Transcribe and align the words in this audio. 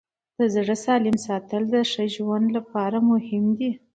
د 0.37 0.39
زړه 0.55 0.75
سالم 0.85 1.15
ساتل 1.27 1.63
د 1.73 1.75
ښه 1.91 2.05
ژوند 2.15 2.47
لپاره 2.57 2.97
مهم 3.11 3.45
دي. 3.59 3.71